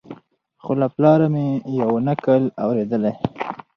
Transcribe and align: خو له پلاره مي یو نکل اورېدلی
خو 0.63 0.71
له 0.81 0.87
پلاره 0.95 1.27
مي 1.33 1.47
یو 1.79 1.91
نکل 2.07 2.43
اورېدلی 2.63 3.13